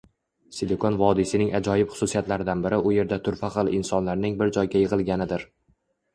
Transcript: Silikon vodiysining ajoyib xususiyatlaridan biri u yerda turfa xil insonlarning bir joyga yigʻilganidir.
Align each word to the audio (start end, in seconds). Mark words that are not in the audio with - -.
Silikon 0.59 0.95
vodiysining 1.01 1.51
ajoyib 1.59 1.91
xususiyatlaridan 1.97 2.65
biri 2.65 2.81
u 2.89 2.95
yerda 2.97 3.21
turfa 3.29 3.53
xil 3.59 3.71
insonlarning 3.83 4.41
bir 4.43 4.57
joyga 4.59 4.83
yigʻilganidir. 4.87 5.47